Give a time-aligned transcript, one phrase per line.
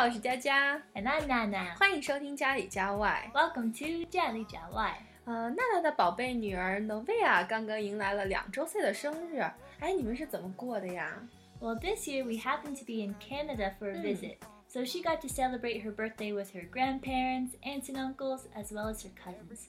[0.00, 1.74] 好，我是佳佳， And I'm Nana.
[1.78, 3.30] 欢迎收听家里家外。
[3.32, 4.98] Welcome to 家里家外。
[5.24, 9.40] 呃，娜娜的宝贝女儿 Novia 刚刚迎来了两周岁的生日，
[9.80, 11.18] 哎，你们是怎么过的呀？
[11.60, 14.02] Well, this year we happened to be in Canada for a Mm.
[14.02, 14.36] visit,
[14.68, 18.92] so she got to celebrate her birthday with her grandparents, aunts and uncles, as well
[18.92, 19.66] as her cousins.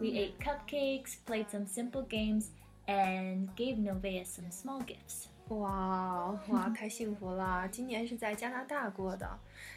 [0.00, 0.16] We Mm.
[0.16, 2.50] ate cupcakes, played some simple games,
[2.88, 5.28] and gave Novea some small gifts.
[5.59, 7.67] 哇 哇，太幸福了！
[7.69, 9.27] 今年是在加拿大过的，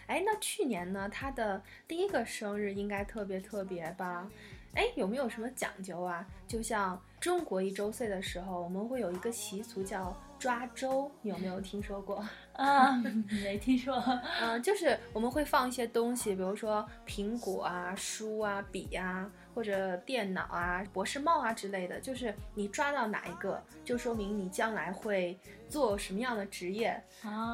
[0.07, 1.09] 哎，那去年呢？
[1.09, 4.29] 他的第一个生日应该特别特别吧？
[4.75, 6.27] 哎，有没有什么讲究啊？
[6.47, 12.25] 就像中国一周岁的时候，我们会有一个习俗叫抓周，你有没有听说过
[12.57, 14.03] ？Um, 没听说。
[14.41, 22.01] 嗯、就是我们会放一些东西，比如说苹果啊、书啊、笔啊，或者电脑啊、博士帽啊之类的。
[22.01, 25.39] 就是你抓到哪一个，就说明你将来会
[25.69, 27.03] 做什么样的职业。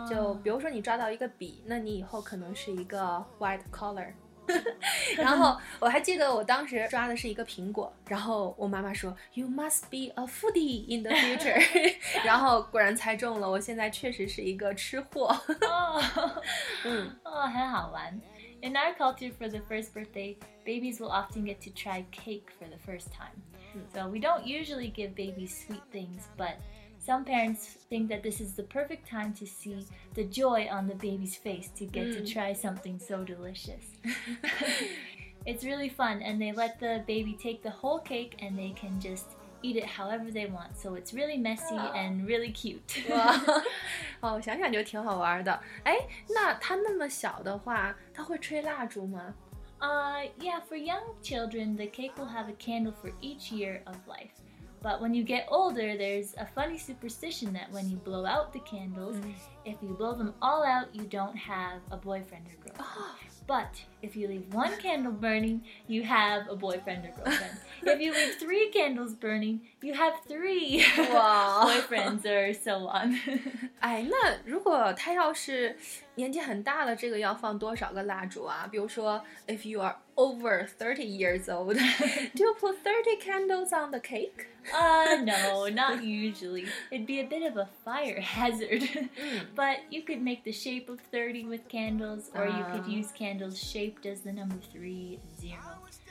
[0.08, 4.08] 就比如说你抓到一个笔，那你以后可能是一个 white collar。
[5.16, 11.62] 然后 我还记得我当时抓的是一个苹果，然后我妈妈说 You must be a foodie in the future，
[12.26, 15.26] 然后果然猜中了，我现在确实是一个吃货。
[15.60, 16.02] oh,
[16.84, 18.20] 嗯 oh, 很好玩.
[18.62, 22.66] In our culture, for the first birthday, babies will often get to try cake for
[22.68, 23.42] the first time.
[23.94, 26.56] So we don't usually give babies sweet things, but
[26.98, 30.94] some parents think that this is the perfect time to see the joy on the
[30.96, 32.32] baby's face to get to Mm.
[32.32, 33.84] try something so delicious.
[35.46, 39.00] it's really fun, and they let the baby take the whole cake and they can
[39.00, 39.26] just
[39.61, 40.77] eat it however they want.
[40.77, 42.81] So it's really messy and really cute.
[43.09, 43.35] 哇，
[44.21, 45.59] 哦，想想就挺好玩的。
[45.83, 45.95] 哎，
[46.29, 49.33] 那他那么小的话，他会吹蜡烛吗？
[49.79, 53.95] Uh, yeah, for young children, the cake will have a candle for each year of
[54.07, 54.31] life.
[54.81, 58.59] But when you get older, there's a funny superstition that when you blow out the
[58.59, 59.17] candles,
[59.65, 63.28] if you blow them all out, you don't have a boyfriend or girlfriend.
[63.49, 67.57] But if you leave one candle burning, you have a boyfriend or girlfriend.
[67.83, 70.83] if you leave three candles burning, you have three
[71.13, 73.15] 哇 boyfriends or so on.
[73.79, 75.75] 哎，那如果他要是
[76.19, 78.67] 年纪很大了，这个要放多少个蜡烛啊？
[78.71, 81.75] 比如说，if you are over thirty years old,
[82.33, 84.47] do you put thirty candles on the cake?
[84.73, 86.65] Uh, no, not usually.
[86.89, 89.09] It'd be a bit of a fire hazard.
[89.55, 92.89] but you could make the shape of 30 with candles, or you could Ah.
[92.89, 95.59] use candles shaped as the number 3 and 0.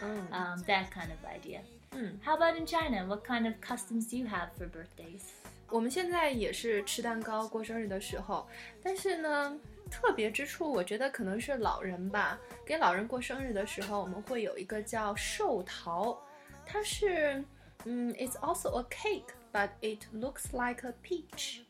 [0.02, 1.60] 嗯 Um, that kind of idea.
[1.92, 2.18] Mm.
[2.24, 3.06] How about in China?
[3.06, 5.22] What kind of customs do you have for birthdays?
[5.70, 8.46] 我们现在也是吃蛋糕过生日的时候，
[8.82, 9.56] 但是呢，
[9.89, 16.17] 特别之处我觉得可能是老人吧给老人过生日的时候我们会有一个叫寿桃
[16.65, 17.43] 它是
[17.85, 21.61] 嗯 it's also a cake but it looks like a peach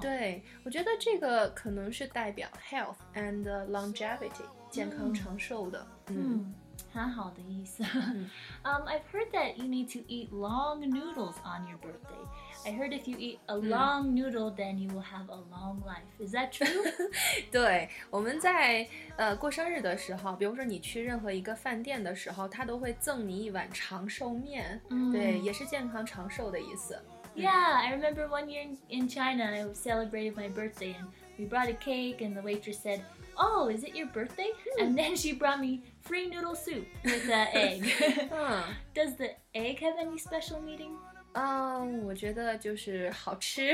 [0.00, 6.54] 对我觉得这个可能是代表 health and longevity 健康长寿的嗯。
[6.93, 7.83] 很 好的意思.
[8.63, 12.21] um, I've heard that you need to eat long noodles on your birthday.
[12.65, 16.05] I heard if you eat a long noodle, then you will have a long life.
[16.19, 16.83] Is that true?
[17.51, 18.87] 对，我们在
[19.17, 26.97] 呃过生日的时候，比如说你去任何一个饭店的时候，他都会赠你一碗长寿面，嗯对，也是健康长寿的意思。
[27.35, 31.07] Yeah, I remember one year in, in China, I celebrated my birthday and
[31.39, 33.01] we brought a cake, and the waitress said,
[33.35, 34.51] Oh, is it your birthday?
[34.79, 37.83] And then she brought me free noodle soup with an egg.
[38.31, 38.63] 嗯
[38.93, 40.95] Does the egg have any special meaning?
[41.35, 43.73] 嗯，我觉得就是好吃，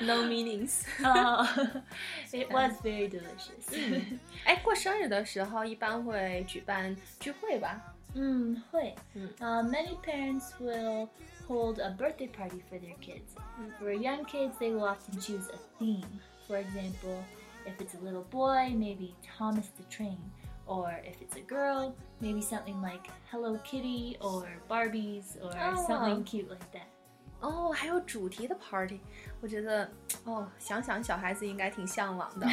[0.00, 0.82] no meanings。
[1.02, 1.46] oh,
[2.32, 4.10] it was very delicious.
[4.44, 7.80] 哎，过生日的时候一般会举办聚会吧？
[8.14, 8.94] Mm, 会.
[9.14, 9.28] Mm.
[9.38, 11.08] Uh, many parents will
[11.46, 13.36] hold a birthday party for their kids.
[13.78, 16.04] For young kids, they will often choose a theme.
[16.48, 17.22] For example,
[17.64, 20.18] if it's a little boy, maybe Thomas the Train.
[20.66, 25.86] Or if it's a girl, maybe something like Hello Kitty or Barbies or Oh.
[25.86, 26.86] something cute like that.
[27.40, 29.00] 哦，还有主题的 party，
[29.40, 29.90] 我觉得
[30.24, 32.46] 哦，想想小孩子应该挺向往的。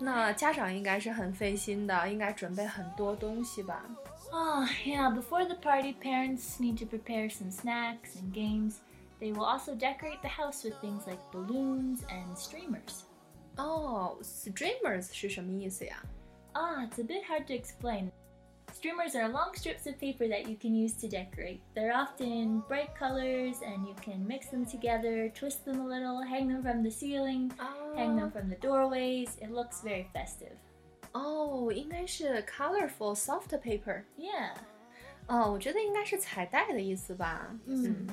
[0.00, 3.84] 那家长应该是很费心的，应该准备很多东西吧？
[4.32, 8.78] Oh, yeah, before the party, parents need to prepare some snacks and games.
[9.20, 13.04] They will also decorate the house with things like balloons and streamers.
[13.56, 16.02] 哦，streamers 是什么意思呀？
[16.54, 18.10] Ah, it's a bit hard to explain.
[18.72, 21.60] Streamers are long strips of paper that you can use to decorate.
[21.74, 26.48] They're often bright colors and you can mix them together, twist them a little, hang
[26.48, 27.52] them from the ceiling,
[27.94, 29.36] hang them from the doorways.
[29.40, 30.56] It looks very festive.
[31.12, 34.02] 哦，应该是 colorful soft paper。
[34.18, 34.54] Yeah.
[35.28, 37.50] 哦，我觉得应该是彩带的意思吧。
[37.66, 38.06] 嗯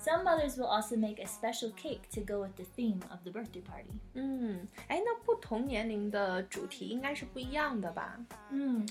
[0.00, 3.30] Some mothers will also make a special cake to go with the theme of the
[3.30, 3.98] birthday party.
[4.14, 8.18] 嗯，哎，那不同年龄的主题应该是不一样的吧？
[8.52, 8.86] Hmm.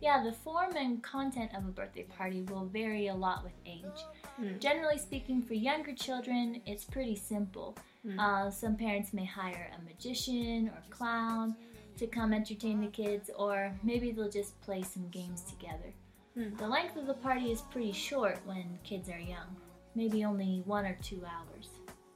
[0.00, 4.04] Yeah, the form and content of a birthday party will vary a lot with age.
[4.38, 4.58] Mm.
[4.58, 7.74] Generally speaking, for younger children, it's pretty simple.
[8.18, 11.54] Uh, some parents may hire a magician or clown
[11.98, 15.92] to come entertain the kids, or maybe they'll just play some games together.
[16.34, 16.56] Mm.
[16.56, 19.54] The length of the party is pretty short when kids are young,
[19.94, 21.68] maybe only one or two hours.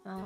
[0.04, 0.22] 哦，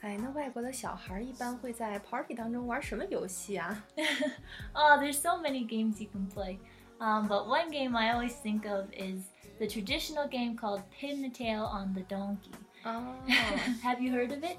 [0.00, 3.84] 哎，那外国的小孩儿一般会在 party 当中玩什么游戏啊？
[4.72, 6.58] Oh, there's so many games you can play.
[6.98, 9.24] Um, but one game I always think of is
[9.58, 12.52] the traditional game called Pin the Tail on the Donkey.
[12.84, 13.14] 哦，
[13.82, 14.56] Have you heard of it?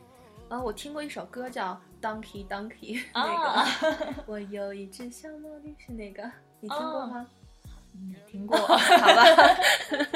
[0.50, 3.66] 啊，我听过一首歌叫 Donkey Donkey，那 Ah.
[3.82, 6.24] 个我有一只小毛驴是那个，
[6.60, 7.28] 你听过吗？
[8.68, 9.24] 好吧，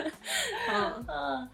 [0.75, 1.47] 嗯 Uh,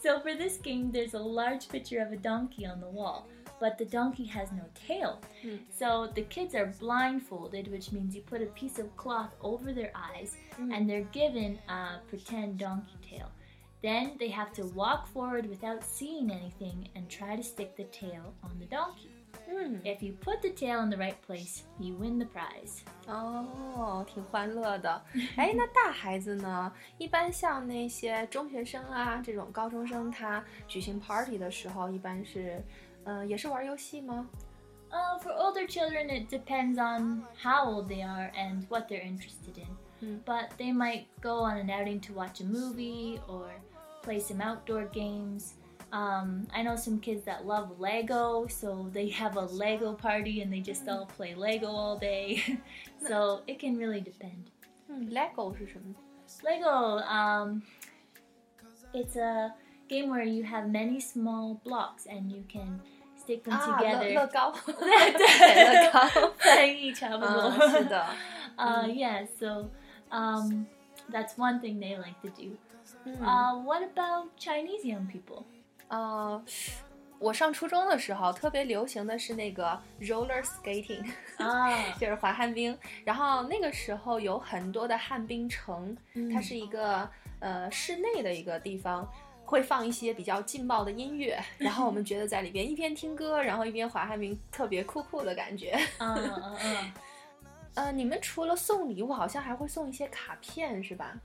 [0.00, 3.26] so for this game, there's a large picture of a donkey on the wall,
[3.60, 5.20] but the donkey has no tail.
[5.42, 5.56] Hmm.
[5.70, 9.92] So the kids are blindfolded, which means you put a piece of cloth over their
[9.94, 13.30] eyes, and they're given a pretend donkey tail.
[13.82, 18.34] Then they have to walk forward without seeing anything and try to stick the tail
[18.42, 19.10] on the donkey.
[19.47, 22.79] 嗯， If you put the tail in the right place, you win the prize.
[23.07, 25.01] 哦，挺欢乐的。
[25.35, 26.71] 哎，那大孩子呢？
[26.97, 32.63] 一般像那些中学生啊，这种高中生，他举行 party 的时候，一般是，
[33.03, 34.27] 呃，也是玩游戏吗？
[34.91, 39.57] Uh, for older children, it depends on how old they are and what they're interested
[39.57, 39.67] in.
[40.01, 40.19] Mm.
[40.23, 43.49] But they might go on an outing to watch a movie or
[44.03, 45.55] play some outdoor games.
[45.91, 50.51] Um, I know some kids that love Lego, so they have a Lego party and
[50.51, 52.41] they just all play Lego all day.
[53.07, 54.49] so it can really depend.
[54.89, 55.93] 嗯，Lego 是什么？
[56.43, 57.61] Lego, um,
[58.93, 59.53] it's a
[59.87, 62.79] game where you have many small blocks and you can
[63.15, 64.13] stick them 啊，乐 together.
[64.13, 66.33] 乐高，对乐高。
[66.43, 67.51] 在一差不多。
[67.51, 68.03] 嗯，是的。
[68.57, 69.69] Uh, yeah, so
[70.11, 70.65] um,
[71.11, 72.57] that's one thing they like to do.
[73.05, 75.45] 嗯 Uh, what about Chinese young people?
[75.88, 76.44] 呃，
[77.18, 82.76] 我上初中的时候特别流行的是那个 roller skating，Ah, 就是滑旱冰。
[83.04, 85.96] 然后那个时候有很多的旱冰城，
[86.32, 87.08] 它是一个
[87.40, 89.08] 呃室内的一个地方。
[89.50, 95.74] 会放一些比较劲爆的音乐，然后我们觉得在里边一边听歌，然后一边滑旱冰，特别酷酷的感觉。
[95.98, 96.84] uh, uh, uh.
[97.72, 101.16] 呃，你们除了送礼物，好像还会送一些卡片，是吧？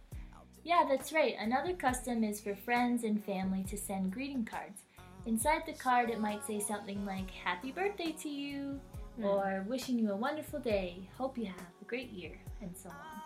[0.64, 1.34] Yeah, that's right.
[1.38, 4.82] Another custom is for friends and family to send greeting cards.
[5.24, 8.80] Inside the card, it might say something like "Happy birthday to you,"
[9.22, 11.08] or "Wishing you a wonderful day.
[11.16, 13.18] Hope you have a great year," and so on.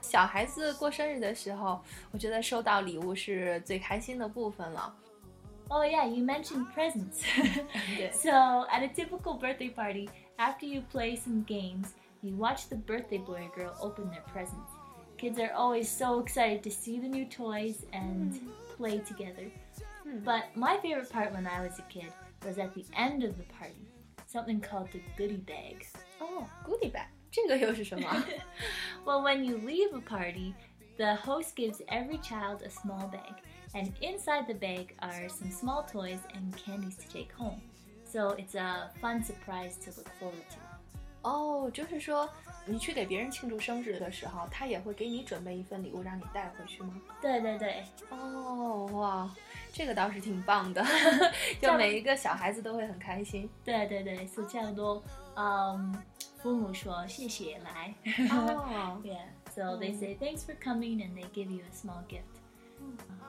[0.00, 4.94] 小孩子过生日的时候，我觉得收到礼物是最开心的部分了。
[5.68, 7.22] Oh yeah, you mentioned presents.
[7.96, 12.76] 对 so at a typical birthday party, after you play some games, you watch the
[12.76, 14.70] birthday boy or girl open their presents.
[15.16, 18.40] Kids are always so excited to see the new toys and
[18.76, 19.50] play together.
[20.24, 22.12] But my favorite part when I was a kid
[22.44, 23.86] was at the end of the party,
[24.26, 25.86] something called the goodie bag.
[26.20, 28.08] 哦，goodie bag，这个又是什么？
[29.04, 30.54] Well, when you leave a party,
[30.98, 33.34] the host gives every child a small bag,
[33.74, 37.60] and inside the bag are some small toys and candies to take home.
[38.04, 40.58] So it's a fun surprise to look forward to.
[41.22, 42.28] 哦，就是说
[42.66, 47.00] 你去给别人庆祝生日的时候，他也会给你准备一份礼物让你带回去吗？
[47.20, 49.30] 对对对，哦，哇，
[49.72, 50.84] 这个倒是挺棒的，
[51.60, 53.50] 就每一个小孩子都会很开心。
[53.64, 55.02] 对对对，是差不多。
[55.34, 55.94] Um,
[56.42, 57.94] 父母说谢谢来。
[58.30, 62.22] 哦， Yeah, so they say thanks for coming and they give you a small gift.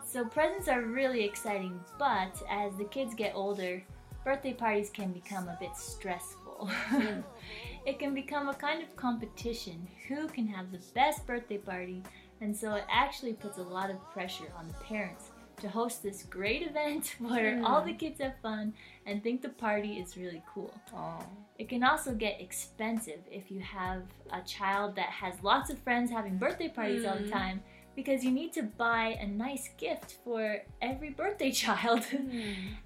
[0.06, 3.84] So presents are really exciting, but as the kids get older,
[4.26, 6.70] birthday parties can become a bit stressful.
[7.89, 12.03] it can become a kind of competition who can have the best birthday party,
[12.43, 15.31] and so it actually puts a lot of pressure on the parents
[15.63, 18.75] to host this great event where all the kids have fun
[19.07, 20.71] and think the party is really cool.
[20.93, 21.25] 哦
[21.59, 24.03] ，It can also get expensive if you have
[24.33, 27.63] a child that has lots of friends having birthday parties all the time
[27.97, 32.05] because you need to buy a nice gift for every birthday child.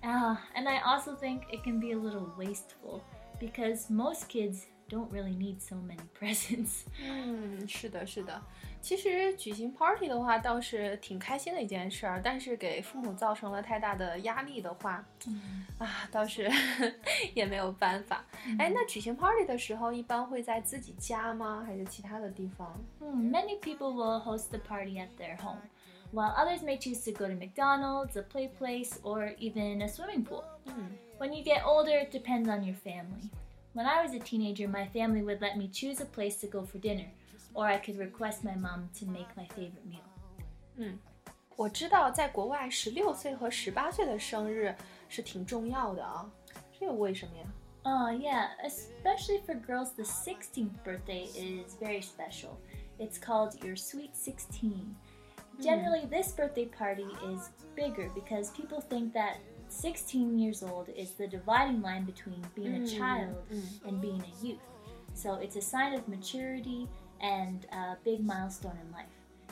[0.05, 3.03] Uh, and I also think it can be a little wasteful
[3.41, 6.84] because most kids don't really need so many presents.
[7.02, 8.42] 嗯，是的，是的。
[8.80, 15.04] 其实举行 party 的话，倒是挺开心的一件事儿，但是给父母造成了太大的压力的话，
[15.80, 16.50] 啊，倒是
[17.34, 18.24] 也没有办法。
[18.60, 21.64] 哎，那举行 party 的时候，一般会在自己家吗？
[21.66, 22.72] 还是其他的地方？
[23.02, 25.60] Hmm, many people will host the party at their home.
[26.12, 30.24] while others may choose to go to McDonald's, a play place, or even a swimming
[30.24, 30.44] pool.
[31.18, 33.32] When you get older, it depends on your family.
[33.74, 36.64] When I was a teenager, my family would let me choose a place to go
[36.64, 37.06] for dinner,
[37.54, 40.98] or I could request my mom to make my favorite meal.
[41.56, 44.76] 我知道在国外十六岁和十八岁的生日
[45.10, 46.30] 是挺重要的啊，
[46.80, 47.44] 这个为什么呀？
[47.84, 52.58] Oh, yeah, especially for girls, the 16th birthday is very special.
[53.00, 54.96] It's called your Sweet 16.
[55.60, 59.38] Generally, this birthday party is bigger because people think that
[59.72, 63.36] 16 years old is the dividing line between being a child
[63.86, 64.60] and being a youth.
[65.14, 66.88] So it's a sign of maturity
[67.20, 69.10] and a big milestone in life.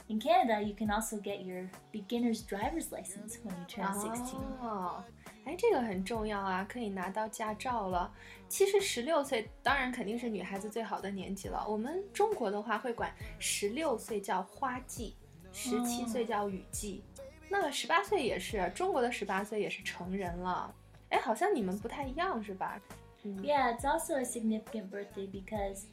[0.07, 4.39] In Canada, you can also get your beginner's driver's license when you turn 16.
[4.61, 5.03] 哦，
[5.45, 8.13] 哎，这个很重要啊，可以拿到驾照了。
[8.47, 11.65] 其实十六岁当然肯定是女孩子最好的年纪了。
[11.67, 15.15] 我们中国的话会管十六岁叫花季，
[15.51, 17.03] 十七岁叫雨季，
[17.49, 20.73] 那十八岁也是，中国的十八岁也是成人了。
[21.09, 22.81] 哎，好像你们不太一样是吧？
[23.23, 25.85] Yeah, it's also a significant birthday because,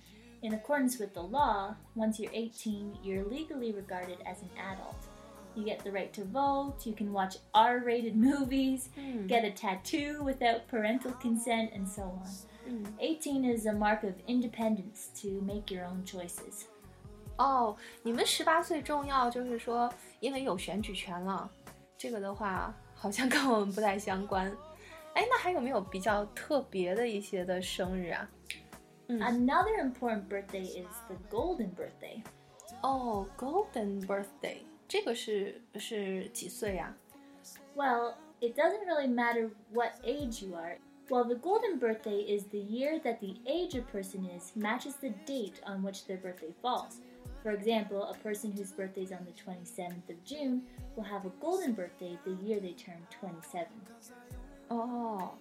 [0.43, 4.97] in accordance with the law, once you're 18, you're legally regarded as an adult.
[5.55, 8.89] You get the right to vote, you can watch R rated movies,
[9.29, 12.87] get a tattoo without parental consent, and so on.
[13.01, 16.65] 18 is a mark of independence to make your own choices.
[17.37, 21.51] 哦，你们十八岁重要，就是说 因为有选举权了。
[21.97, 24.51] 这个的话，好像跟我们不太相关。
[25.15, 28.29] 哎，那还有没有比较特别的一些的生日啊？
[29.09, 32.23] Another important birthday is the golden birthday.
[32.81, 36.97] 哦，Golden Birthday，这个是是几岁呀、
[37.77, 40.79] Well, it doesn't really matter what age you are.
[41.09, 45.11] Well, the golden birthday is the year that the age a person is matches the
[45.27, 47.01] date on which their birthday falls.
[47.47, 50.63] For example, a person whose birthday is on the 27th of June
[50.95, 53.67] will have a golden birthday the year they turn 27.
[54.69, 55.33] 哦，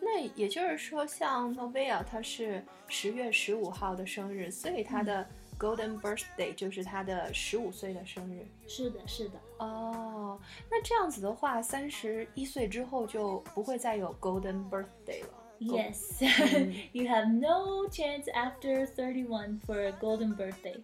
[0.00, 5.26] 那也就是说，像 Novia 她是十月十五号的生日，所以她的
[5.58, 8.46] Golden Birthday 就是她的十五岁的生日。
[8.68, 9.40] 是的，是的。
[9.58, 10.38] 哦，
[10.70, 15.30] 那这样子的话，三十一岁之后就不会再有 Golden Birthday 了。
[15.60, 16.22] Yes,
[16.92, 20.80] you have no chance after 31 for a golden birthday.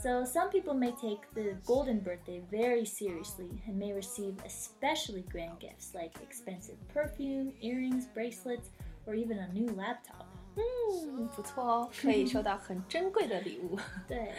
[0.00, 5.58] So, some people may take the golden birthday very seriously and may receive especially grand
[5.58, 8.70] gifts like expensive perfume, earrings, bracelets,
[9.06, 10.26] or even a new laptop.
[10.56, 13.78] 嗯，不错哦，可以收到很珍贵的礼物。
[14.06, 14.32] 对。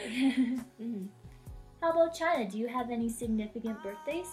[0.78, 1.10] 嗯
[1.80, 2.50] How about China?
[2.50, 4.28] Do you have any significant birthdays?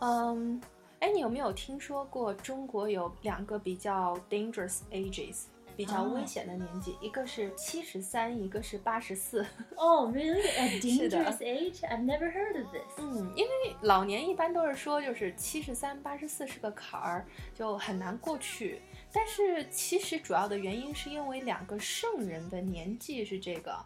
[0.00, 0.60] 嗯，
[1.00, 5.44] 哎，你有没有听说过中国有两个比较 dangerous ages，
[5.77, 9.45] 比较危险的年纪，一个是七十三，一个是八十四。
[9.77, 10.41] Oh, really?
[10.57, 11.81] A dangerous age?
[11.81, 12.97] I've never heard of this.
[12.97, 18.81] 嗯，因为老年一般都是说，就是七十三、八十四是个坎儿，就很难过去。
[19.13, 23.77] 但是其实主要的原因是因为两个圣人的年纪是这个。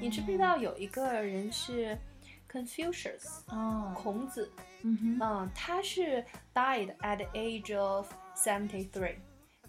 [0.00, 1.98] 你知不知道有一个人是
[2.50, 3.94] Confucius，Oh.
[3.94, 4.50] 孔子
[4.82, 9.16] ，hmm 嗯，他是 died at the age of seventy three。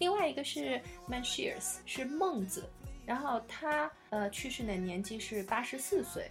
[0.02, 2.68] 另外一个是 Mencius，是孟子，
[3.06, 6.28] 然后他呃去世的年纪是八十四岁。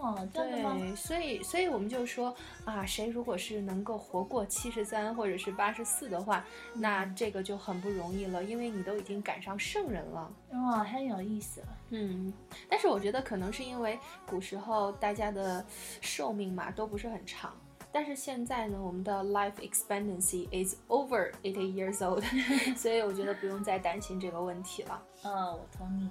[0.00, 0.76] Oh, 真的吗？
[0.78, 2.32] 对，所以所以我们就说
[2.64, 10.32] 啊，谁如果是能够活过七十三或者是八十四的话，那这个就很不容易了，因为你都已经赶上圣人了。
[10.52, 11.60] 哦，很有意思。
[11.90, 12.32] 嗯，
[12.68, 15.66] 但是我觉得可能是因为古时候大家的
[16.00, 17.56] 寿命嘛都不是很长，
[17.94, 22.24] 但是现在呢，我们的 life expectancy is over eighty years old，
[22.76, 25.00] 所以我觉得不用再担心这个问题了。
[25.22, 26.10] 哦，我同意。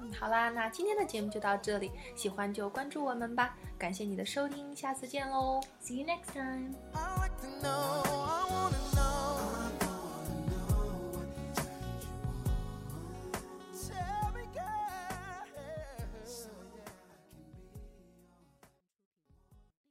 [0.00, 5.60] 嗯， 好啦，那今天的节目就到这里，喜欢就关注我们吧，感谢你的收听，下次见喽。
[5.82, 6.72] See you next time.